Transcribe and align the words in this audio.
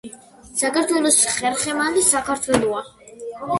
საქართველოს 0.61 1.19
ხერხემალი 1.35 2.05
საქართველოა. 2.09 2.85